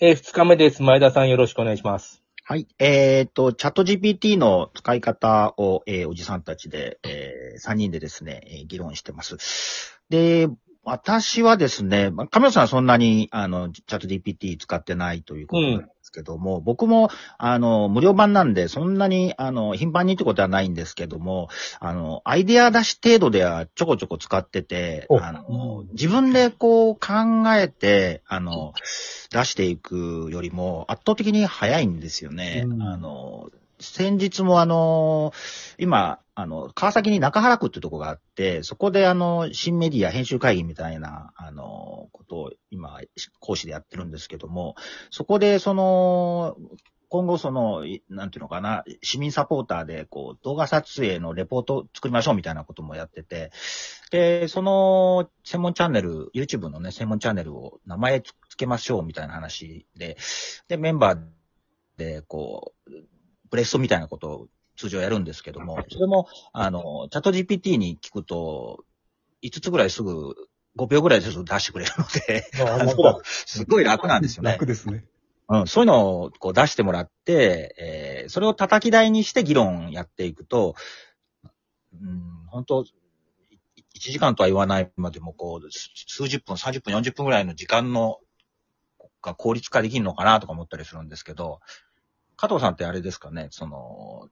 [0.00, 0.82] えー、二日目です。
[0.82, 2.22] 前田さんよろしくお願いします。
[2.44, 2.68] はい。
[2.78, 9.98] えっ、と、チャット GPT の使い方を、えーおじさんたちで、え3人でですね、えー議論してます。
[10.08, 10.48] で、
[10.84, 21.48] 私はですね、まあ亀尾さんはそんなに、あの、チャット GPT 使ってないということなんですけども、僕も、あの、無料版なんで、そんなに、あの、頻繁にってことはないんですけども、
[21.80, 25.18] あの、アイデア出し程度ではちょこちょこ使ってて、お。
[25.18, 27.00] あの、自分でこう考
[27.54, 28.74] えて、あの、
[29.30, 32.64] 出していくよりも圧倒的に早いんですよね。
[32.66, 32.82] うん。
[32.82, 35.32] あの、先日もあの、
[35.78, 43.00] 今、あの、川崎に中原区ってとこがあって、そこであの、新メディア編集会議みたいな、あの、ことを今、
[43.38, 44.74] 講師でやってるんですけども、
[45.10, 46.56] そこでその、
[47.08, 53.52] 今後その、なんていうのかな、市民サポーターで、こう、動画撮影のレポートを作りましょうみたいなこともやってて、
[54.10, 60.16] で、その、専門チャンネル、YouTube のね、専門チャンネルを名前つけましょうみたいな話で、
[60.66, 61.20] で、メンバー
[61.96, 62.90] で、こう、
[63.48, 68.84] ブレストみたいなことを通常やるんですけども、それも、あの、チャット GPT に聞くと、
[69.42, 70.34] 5つぐらいすぐ、
[70.76, 74.52] 5秒ぐらいですぐ出してくれるので、あの すごい楽なんですよね。
[74.52, 75.04] 楽ですね。
[75.48, 80.74] うん、そういうのをこう出してもらって、えーそれを叩き台にして議論やっていくと、
[81.92, 82.86] うん、本当
[83.94, 88.18] 1時間とは言わないまでも、こう、す数十分、30分、40分ぐらいの時間の、
[89.22, 91.60] が効率化できるのかなとか思ったりするんですけど、
[92.36, 94.28] 加藤さんってあれですかね、その、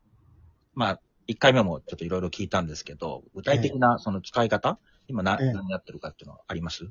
[0.75, 6.85] まあ、1回目もちょっといろいろ聞いたんですけど、具体的なその使い方、今な、ええ何やってるかっていうのはあります？
[6.85, 6.89] い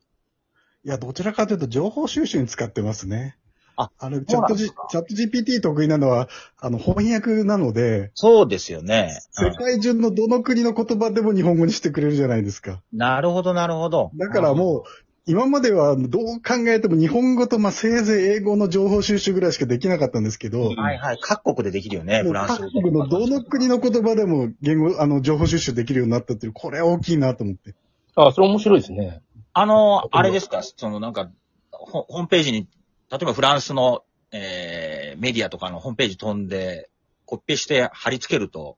[0.84, 3.38] や、どちらかというと情報収集に使ってますね。
[3.78, 6.28] あ、あの、チャット、G、チャット GPT 得意なのは、
[6.60, 9.20] あの、翻訳なので、そうですよね。
[9.40, 12.82] うん世界中のどの国の言葉でも日本語にしてくれるじゃないですか。
[12.92, 14.12] なるほど、なるほど。
[14.16, 14.84] だからもう、
[15.32, 21.18] 今まではどう考えても日本語と、まあ、せいぜい英語の情報収集ぐらいしかできなかったんですけど、うん、はいはい。
[21.22, 27.76] 各国でできるよね、フランス各国のどの国の言葉でも言語、あの、情報収集できるようになったっていう、これは大きいなと思って。
[28.16, 29.22] あ、それ面白いですね。
[29.54, 31.32] あの、あれですか、そのなんか、
[31.72, 32.68] ホホームページに、
[33.10, 34.04] 例えばフランスの、
[34.34, 36.90] えー、メディアとかのホームページ飛んで、
[37.26, 38.78] コピペして貼り付けると、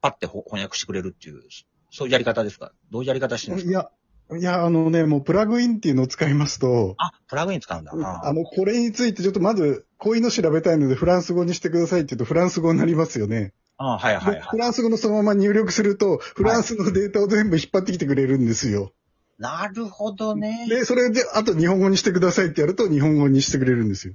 [0.00, 1.42] パッてほ翻訳してくれるっていう、
[1.90, 2.72] そういうやり方ですか？
[2.90, 3.70] どういうやり方してるんですか？
[3.70, 3.90] いや、
[4.38, 7.92] いや、あのね、もうプラグインっていうのを使いますと、あ、プラグイン使うんだ。
[7.92, 13.52] あの、これについてちょっとまず、こういうの調べたいのでフランス語にしてくださいって言うとフランス語になりますよね。
[13.76, 14.34] あはいはいはい。
[14.34, 18.92] でフランス語のそのまま入力すると、フランスのデータを全部引っ張ってきてくれるんですよ。
[19.38, 20.66] なるほどね。
[20.68, 24.14] で、それで、あと日本語にしてくださいってやると日本語にしてくれるんですよ。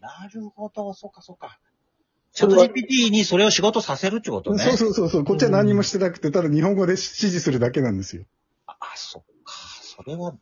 [0.00, 1.58] なるほど、そうかそうか。
[2.32, 4.62] チャット GPT にそれを仕事させるってことね。
[4.62, 5.24] そうそうそうそう。
[5.24, 8.24] こっちは何もしてなくて、ただ日本語で指示するだけなんですよ。
[8.66, 9.28] あ、そっか。
[9.98, 10.32] それは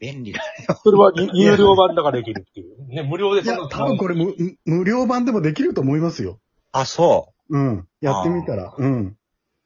[0.00, 0.66] 便利だね。
[0.82, 2.88] それは有有料版だからできるっていう。
[2.88, 6.40] ね、 無料でいや多分これ無無料版でもできると思いますよ。
[6.72, 7.58] あ、そう。
[7.58, 7.88] うん。
[8.00, 8.74] やってみたら。
[8.76, 9.16] うん。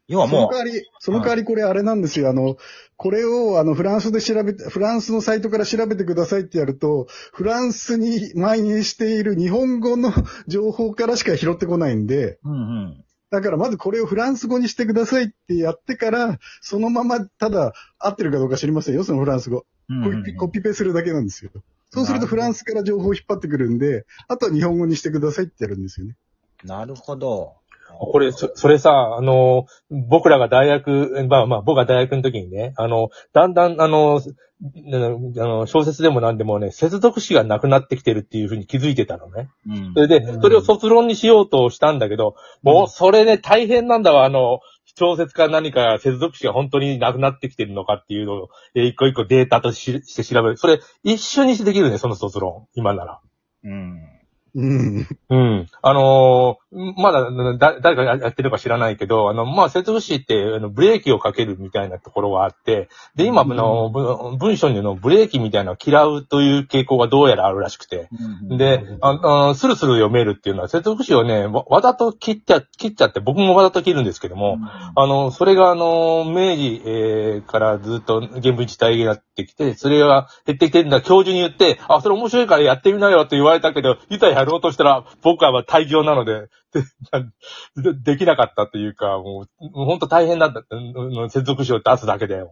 [0.06, 2.30] 要はもその代わり、その代わりこれあれなんですよ。
[2.30, 2.56] あの、
[2.96, 10.12] これをあのフランスで調べて、フランスのサイトから調べてくださいってやると、フランスに 蔓延している日本語の
[10.46, 12.56] 情報からしか拾ってこないんで、う、うんう
[12.88, 13.04] ん。
[13.30, 19.66] だからまずこれをフランス語にしてくださいってやってから、そのままただ合ってるかどうか知りませんよ、そのフランス語。
[19.90, 21.50] うんうんコピコピペするだけなんですよ。
[21.90, 26.16] そうするとフランスから情報を引っ張ってくるんで、あとは日本語にしてくださいってやるんですよね。
[26.64, 27.57] なるほど。
[27.98, 34.20] これ、そそれさ、あの、僕らが大学、まあまあ、僕が大学の時にね、あの、だんだん、あの、
[34.60, 39.48] あの小説でも何でもね、接続詞がなくなってきてるっていうふうに気づいてたのね。
[39.68, 44.60] うんそれで、それを卒論にしようとしたんだけど、もうそれね、大変なんだわ、あの、
[44.96, 50.56] 小説か何か接続詞が本当になくなってきてるのかっていうのを、えー一個一個データとしして調べる。
[50.56, 52.66] それ、一緒にしてできるね、その卒論。
[52.74, 53.20] 今なら。
[53.62, 54.17] うん。
[54.58, 55.06] うん。
[55.30, 55.66] うん。
[55.82, 68.08] あのーまだ、だ、誰がやってるか知らないけど、あの、まあ、接続詞って、あの、ブレーキをかけるみたいなところがあって、で、今、あの、ぶ文章にのブレーキみたいなのを嫌うという傾向がどうやらあるらしくて、
[68.50, 74.58] で、ああスルスル読めるっていうのは、接続詞をね、わわざと切っちゃ、切っちゃって、僕もわざと切るんですけども、
[74.94, 86.48] あの、それがあの、明治、えーからずっと原文一体になってきて、それが減ってきてるんだ、教授に言って、あ、それ面白いからやってみなよって言われたけど、いざやろうとしたら、僕は退業なので、
[87.76, 92.42] でできなかったっていうか、もう、もう本当大変だった、うん接続詞を出すだけで。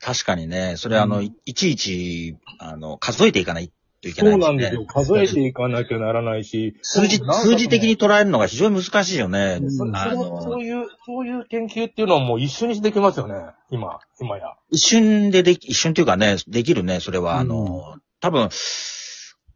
[0.00, 4.84] 確かにね、それあの、うんいいちいち、あの、数えていかないといけそうないなんですよ。
[4.86, 6.76] 数えていかなきゃならないし。
[6.82, 9.58] 数字、数字的に捉えるのが非常に難しいよね。
[9.60, 13.34] うんそうの、いう、そういう研究っていうのはもう一緒にできますよね。
[13.70, 14.54] 今、今や。
[14.70, 17.38] 一瞬ででき、一瞬っていうかね、できるね、それは。
[17.38, 18.48] あうんの、多分、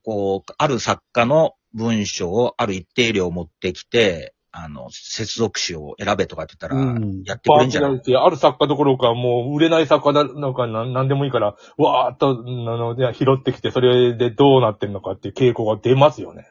[0.07, 7.91] こう、ある作家の文章をある一定量持ってきて、あの、接続詞を選べとかって言ったら、うんやってくれんじゃない？
[7.91, 16.47] ティーして、ある作家どころか、もう売れない作家だなんかなんなんでもいいから、わーっと、あの、拾ってきて、それでどうなってんのかっていう傾向が出ますよね。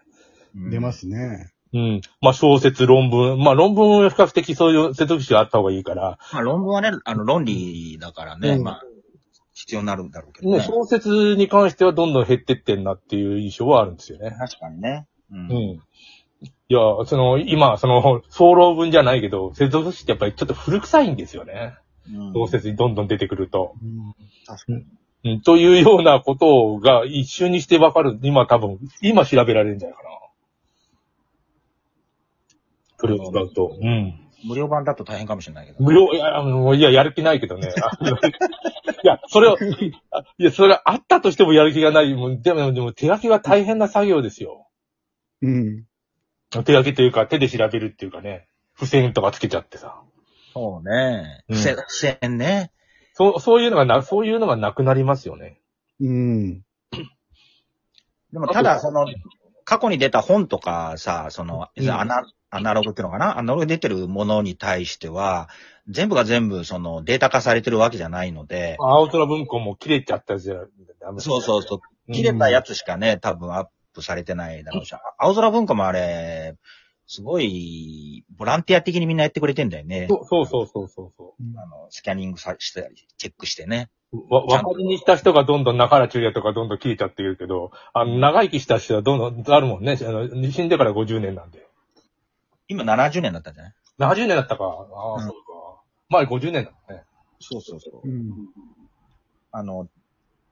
[0.53, 0.91] 出ま。
[0.91, 1.51] すね。
[1.73, 2.01] うん。
[2.21, 3.39] まあ小説、論文。
[3.39, 8.81] まあ論文は比較的そういう接続詞があった方がいいから、まあ論文はね、あの論理だからね、うんまあ、
[9.55, 10.63] 必要になるんだろうけどね、ね。
[10.63, 14.35] 小説に関してはどんどん減ってってんなっていう印象はあるんですよね。
[14.37, 15.07] 確かにね。
[15.31, 15.35] う。
[15.35, 15.49] うんん。
[15.49, 15.79] い
[16.67, 21.77] や、その、今、その、総論文じゃないけど、接続詞ってやっぱりちょっと古臭いんですよね。
[22.07, 23.73] うん小説にどんどん出てくると。
[24.45, 24.85] 確かに。
[25.23, 28.19] うん、というようなことが一瞬にしてわかる。
[28.21, 30.09] 今多分、今調べられるんじゃないかな。
[32.97, 33.77] それを使うと。
[33.81, 34.24] うん。
[34.43, 35.83] 無料版だと大変かもしれないけど。
[35.83, 37.69] 無料、いや、あのいや、やる気ないけどね。
[37.81, 38.19] あのい
[39.03, 39.57] や、それを、
[40.11, 42.13] あいや、それあったとしてもやる気がない。
[42.13, 44.67] もうでも、でも手書きは大変な作業ですよ。
[45.41, 45.85] うん。
[46.63, 48.47] 手書きというか、手で調べるっていうかね。
[48.75, 50.01] 付箋とかつけちゃってさ。
[50.53, 51.43] そうね。
[51.49, 52.71] うん付箋、付箋ね。
[53.13, 55.61] そう、そういうのがな、そういうのがなくなりますよね。
[56.01, 56.61] うん。
[58.31, 59.05] でもただ、その、
[59.65, 61.89] 過去に出た本とかさ、その、うん。
[61.89, 63.37] アナアナログっていうのかな？
[63.37, 65.49] アナログで出てるものに対しては、
[65.89, 70.55] 全部が全部そのデータ化されてるわけじゃないので、青空文庫も切れちゃったじゃ
[71.01, 71.79] ダメそうそうそう。
[72.07, 72.13] うん。
[72.13, 76.55] 切れたやつしかね、多分アップされてないだろうし、青空文庫もあれ、
[77.07, 80.07] すごい、ボランティア的にみんなやってくれてんだよね。
[80.09, 83.89] そうそうそうそうそうそあの、スキャニングさしたり、チェックしてね。
[84.11, 84.33] う。
[84.33, 89.97] わ、若手にした人がどんどん中原中也とかどんどん切れちゃってるけど、あの、長生きした人はどんどんあるもんね。
[90.01, 91.67] あの、死んでから50年なんで。
[92.67, 94.63] 今70年だったんじゃない？70年だったか。
[94.63, 95.81] ああ、うんそうか。
[96.09, 97.03] 前50年だね。
[97.39, 98.11] そうそうそうう。
[98.11, 98.31] ん。
[99.51, 99.87] あの、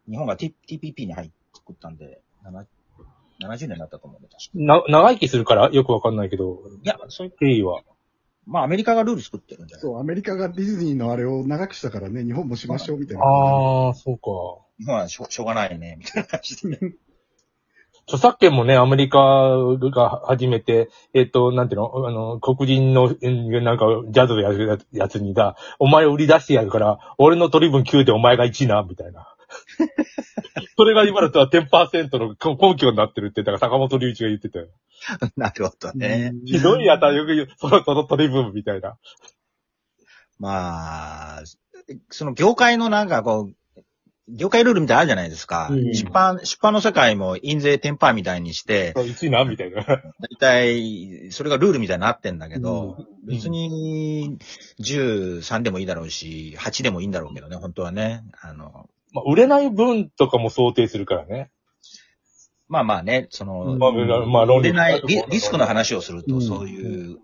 [0.07, 2.65] 日本が T- TPP に入って作ったんで、7
[3.41, 7.81] 70年だったと思うんで、確かな、長生きするからよくわかんないけど、いや、そういう、経緯は。
[8.45, 9.81] まあアメリカがルール作ってるんじゃない？
[9.81, 13.23] そう、アメリカがディズニーのあれを長くしたからね、日本もしましょうみたいな。
[13.23, 14.21] ああ、そうか。
[14.79, 16.77] 日本はしょしょうがないね、みたいな感じで。
[18.05, 19.19] 著作権もね、アメリカ
[19.93, 22.05] が始めて、えっ、と、なんていうの？
[22.05, 29.33] あの、黒人の、うんなんか、ジャズをやるやつにだ、お前を売り出してやるから、俺の取り分9でお前が1な、みたいな。
[30.77, 34.67] それが今だとは10%の根拠になってるって、だから坂本龍一が言ってたよ。
[35.35, 36.33] なるほどね。
[36.45, 38.97] ひどいやたらよく言う、その、その取り分みたいな。
[40.39, 41.43] まあ、
[42.09, 43.53] その業界のなんかこう、
[44.29, 45.67] 業界ルールみたいなのあるじゃないですか。
[45.69, 49.83] うん出版、出版の世界も印税10%みたいにして、 1な、みたいな。
[49.83, 54.37] だいたい、それがルールみたいになってんだけど、うん別に、
[54.81, 58.21] 13でもいいだろうし、8でもいいんだろうけどね、本当はね。
[58.41, 61.51] あの、まあ、売れない分とかも想定するからね。
[62.67, 63.91] まあまあね、その、まあ、
[64.25, 67.19] まあ、論理売れないリ、リスクの話をすると、うんそういう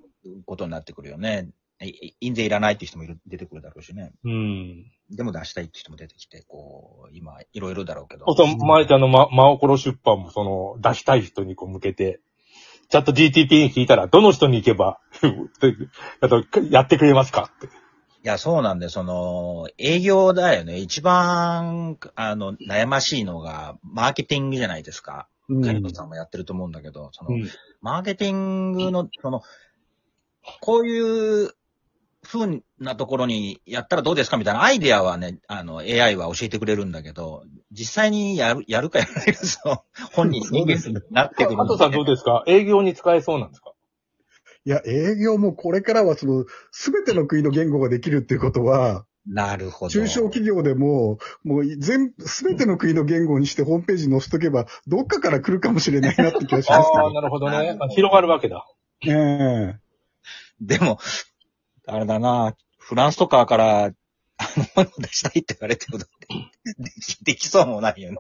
[0.46, 1.50] ことになってくるよね。
[1.82, 4.12] い印税いらないって人もいる出てくるだろうしね。
[4.26, 4.86] うん。
[5.10, 8.30] でも出したいって人も出てきて、こう、今、いろいろだろうけど。
[8.30, 12.20] あと、前ちゃんのま、真心出版もその、出したい人にこう向けて、
[12.90, 15.00] ちゃんと GTP に聞いたら、どの人に行けば、
[16.22, 17.70] あと、やってくれますかって。
[18.24, 20.78] いや、そうなんで、その、営業だよね。
[20.80, 25.28] 一番、あの、悩ましいのが、マーケティングじゃないですか。
[25.48, 27.50] うんカリトさんもやってると思うんだけど、その、うん。
[27.82, 29.42] マーケティングの、その、
[30.62, 31.54] こういう
[32.24, 41.62] 風なところにやったらどうですかみたいなアイデアはね、あの、AI は教えてくれるんだけど、実際にやる、やるかやらないか、その、本人人間になってくるんで。
[41.64, 42.44] あとさんどうですか？
[42.46, 43.69] 営業に使えそうなんですか？
[44.70, 49.90] いや、営業もこれからはその、すべての国の言語ができるっていうことは、なるほど。
[49.90, 57.78] 中小企業でも、もう全部、すべての国の言語にしてホームページに載せとけば、どっかから来るかもしれないなって気がしあますけ あ、なるほどね。
[57.80, 58.68] まあ広がるわけだ。
[59.04, 59.12] ど。
[59.12, 59.80] ええ
[60.62, 61.00] でも、
[61.88, 63.92] あれだな、フランスとかから、あ
[64.56, 65.98] の、もの出したいって言われても、
[66.78, 68.20] できできそうもないよね。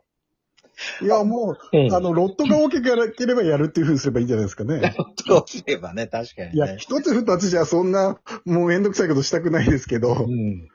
[1.01, 4.95] いや、もうんう、あの、ロットが大きければやるっていうふうにすればいいんじゃないですかね。
[5.27, 6.77] どうすればね、確かにいや、ね。
[6.79, 10.13] 一つ二つじゃそんな、もうめんどくさいことしたくないですけど。
[10.13, 10.67] うん。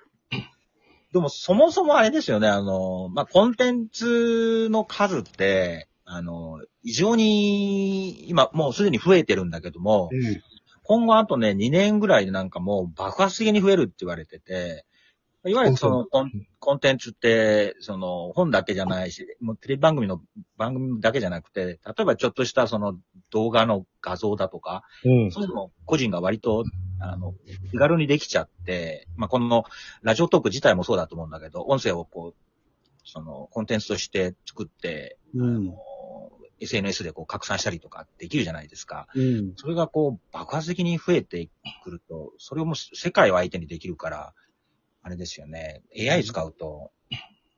[1.13, 10.11] でも、そもそもあれですよね、あの、まあ、コンテンツの数って、あの、異常に、今、もうすでに増えてるんだけども、
[10.83, 14.85] 今後あとね、2年ぐらいでなんかもう爆発的に増えるって言われてて、
[15.47, 20.23] いわゆるそのコンコンテンツって、その本だけじゃないし、もうテレビ番組の
[20.57, 22.97] 番組だけじゃなくて、例えばちょっとしたその
[23.31, 25.31] 動画の画像だとか、うん。
[25.31, 26.65] そういうのも個人が割と、
[27.01, 27.35] あの、
[27.71, 29.65] 気軽にできちゃって、まあ、この
[30.03, 32.35] ラジオトーク自体もそうだと思うんだけど、音声をこう、
[33.05, 35.75] その、コンテンツとして作って、うん。
[36.61, 39.09] SNS でこう拡散したりとかできるじゃないですか。
[39.15, 39.53] うん。
[39.57, 41.51] それがこう爆発的に増えて
[41.83, 44.33] くると、それをもう世界を相手にできるから、
[45.05, 45.83] あれですよね。
[45.97, 46.91] AI 使うと、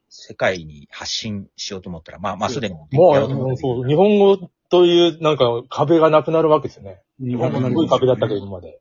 [0.08, 2.74] 世界に発信しようと思ったら、まあまあすでに。
[2.74, 7.02] もう、もうそう、日本語という、なんか壁がなくなるわけですよね。
[7.20, 8.80] 日日本語すごい壁だったけど、今まで。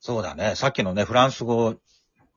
[0.00, 0.54] そうだね。
[0.54, 1.76] さっきのね、フランス語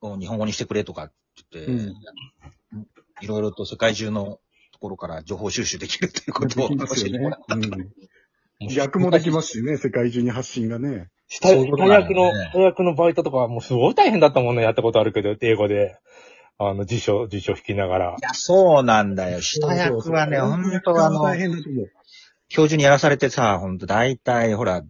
[0.02, 1.14] を日本語にしてくれとかっ
[1.52, 4.42] て言って、いろいろと世界中の
[4.74, 7.40] ところから情報収集できるということを教えてもらっ。
[7.48, 8.68] うん。
[8.68, 11.10] 逆もできますしね、世界中に発信がね。
[11.28, 15.98] 下そういうことなんだ訳よねの、下訳のバイトとかはもうすごい大変だったもんね、やったことあるけど、英語で。
[16.60, 18.16] あの、辞書、辞書引きながらい。
[18.22, 19.42] や、そうなんだよ。
[19.42, 21.92] 下訳はね、本当あの、大変だと思う。
[22.50, 24.82] 教授にやらされてさ、本当大体、ほら、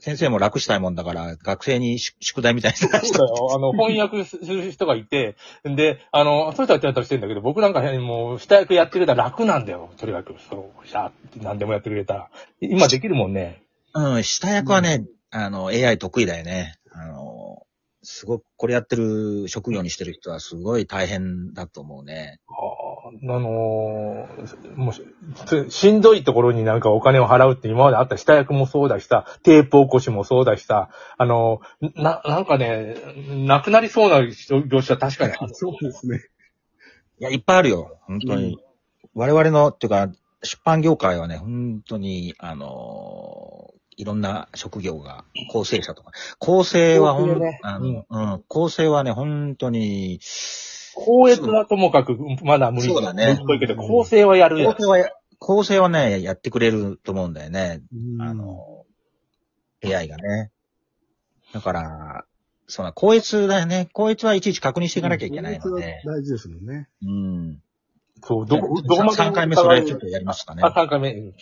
[0.00, 3.48] 先生も楽したいもんだから、学生に宿宿題みたいにさそうだよ。
[3.54, 9.90] あの、翻訳する人がいて、で、あの、そういう人はちゃんとしてるんだけど、僕なんかもう、下役やってくれたら楽なんだよ。
[9.98, 12.30] とにかく、そう、シャーって何でもやってくれたら。
[12.60, 13.62] 今できるもんね。
[13.94, 16.74] うん、下役はね、あの、AI 得意だよね。
[16.92, 17.62] あの、
[18.02, 22.40] すごく、これやってる職業にしてる人はすごい大変だと思うね。
[22.48, 25.02] あーあのーもうし、
[25.46, 32.96] つしんどいところになんかお金を払うって今まであった下役もそうだしさ、テープ起こしもそうだしさ、あのーな、なんかね、
[33.46, 35.54] なくなりそうな業種は確かにある。
[35.54, 36.20] そうですね。
[37.18, 37.98] いや、いっぱいあるよ。
[38.02, 38.58] 本当に。
[39.14, 40.08] 我々の、っていうか、
[40.42, 43.47] 出版業界はね、本当に、あの
[43.98, 46.12] いろんな職業が、構成者とか。
[46.38, 50.20] 構成はほん、構成ねあの、うん、構成はね、本当に、
[50.94, 57.82] 公越はともかく、まだ無理そうだね無理っぽいけど、構成はやるやん構成はや、構成はね、やってくれると思うんだよね。
[57.92, 58.86] うんあ、の、
[59.84, 60.52] AI がね。
[61.52, 62.24] だから、
[62.68, 63.88] その、校閲だよね。
[63.92, 66.02] 校閲はいちいち確認していかなきゃいけないので。
[66.04, 66.88] 大事ですもんね。
[67.02, 67.58] うん。
[68.22, 70.62] そう、どこ、どこまで3回目それちょっとやりましたね。
[70.62, 71.32] あ、3回目。